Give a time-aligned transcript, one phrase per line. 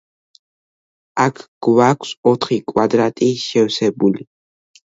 [1.25, 4.27] აქ გვაქვს ოთხი კვადრატი შევსებული.